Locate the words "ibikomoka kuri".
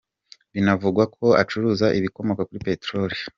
1.97-2.63